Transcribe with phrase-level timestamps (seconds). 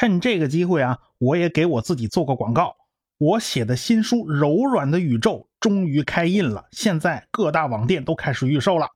[0.00, 2.76] 趁这个机会啊，我也给我自己做个广告。
[3.18, 8.86] 我写的新书《柔软的宇宙》终于开印了，现在各大网店都开始预售了。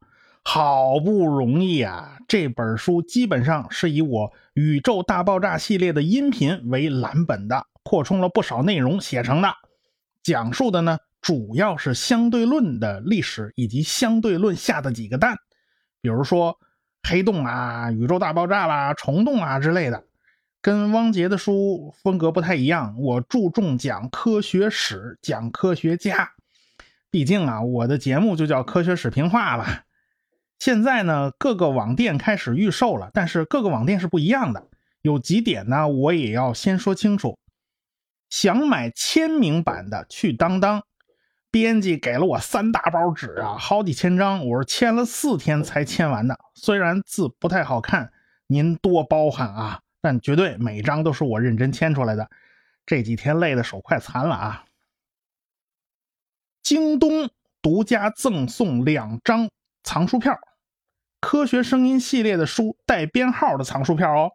[0.44, 9.52] 好不容易啊，这本书基本上是以我《宇宙大爆炸》系列的音频为蓝本的，扩充了不少内容写成的。
[10.22, 15.36] 讲述的呢，主要是相对论的历史以及相对论下的几个蛋，
[16.00, 16.56] 比如说
[17.02, 20.04] 黑洞啊、宇宙大爆炸啦、虫洞啊之类的。
[20.62, 26.30] 跟汪杰的书风格不太一样，我注重讲科学史，讲科学家。
[27.10, 29.82] 毕竟啊，我的节目就叫科学史评话吧。
[30.60, 34.68] 现在呢，各个网店开始预售了，但是各个网店是不一样的。
[35.00, 37.36] 有几点呢，我也要先说清楚。
[38.30, 40.84] 想买签名版的，去当当，
[41.50, 46.38] 编辑给了我三大包纸啊，好几千张，我是签了四天才签完的。
[46.54, 48.12] 虽然字不太好看，
[48.46, 52.28] 您多包涵啊，但绝对每张都是我认真签出来的。
[52.84, 54.64] 这几天累的手快残了啊！
[56.62, 57.30] 京东
[57.62, 59.48] 独家赠送两张
[59.84, 60.36] 藏书票。
[61.20, 64.32] 科学声音系列的书带编号的藏书票哦，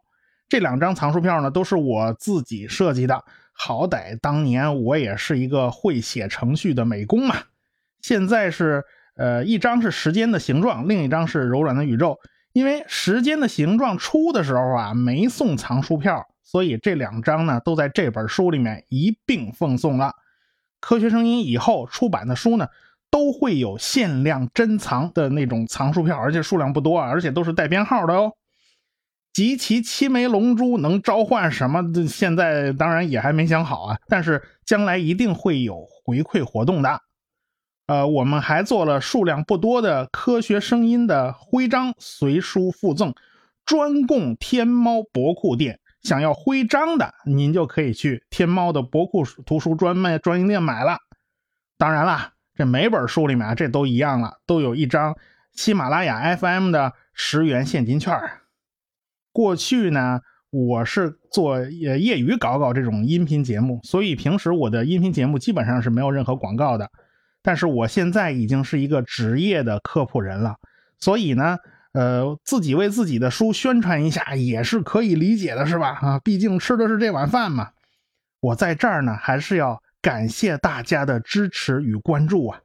[0.48, 3.22] 这两张藏书票呢都是我自己设计的。
[3.52, 7.36] 好歹当年我也是一个会写程序的美工嘛。
[8.00, 8.82] 现在是
[9.16, 12.18] 呃一张是时间的形状，另一张是柔软的宇宙。
[12.52, 20.14] 因为时间的形状出的时候啊没送藏书票，所以这两张呢都在这本书里面一并奉送了。
[20.80, 22.68] 科学声音以后出版的书呢。
[23.10, 28.32] 都会有限量珍藏的那种藏书票，而且数量不多啊，而且都是带编号的哦。
[29.32, 31.82] 集齐七枚龙珠能召唤什么？
[32.06, 37.00] 现在当然也还没想好啊，但是将来一定会有回馈活动的。
[37.88, 43.14] 呃，我们还做了数量不多的科学声音的徽章，随书附赠，
[43.64, 45.80] 专供天猫博库店。
[46.02, 50.98] 想要徽章的，您就可以去天猫的博库图书专卖专营店买了。
[51.76, 52.34] 当然啦。
[52.54, 55.16] 这每本书里面啊，这都一样了，都有一张
[55.52, 58.18] 喜马拉雅 FM 的十元现金券。
[59.32, 66.90] 过去呢，我是做呃业余搞搞这种音频节目，所以平时我的音频节目基本上是没有任何广告的。
[67.48, 70.56] 但是我现在已经是一个职业的科普人了，
[70.98, 71.56] 所以呢，
[71.94, 75.98] 呃，自己为自己的书宣传一下也是可以理解的，是吧？
[76.02, 77.70] 啊，毕竟吃的是这碗饭嘛。
[78.40, 79.82] 我在这儿呢，还是要。
[80.00, 82.60] 感谢大家的支持与关注啊！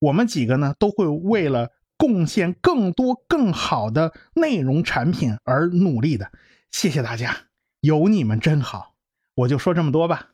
[0.00, 6.32] 我们几个呢都会为了贡献更多更好的内容产品而努力的。
[6.72, 7.36] 谢谢大家，
[7.80, 8.94] 有你们真好。
[9.36, 10.31] 我就说这么多吧。